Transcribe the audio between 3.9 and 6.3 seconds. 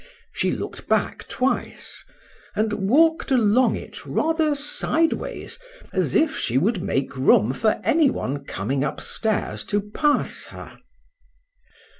rather sideways, as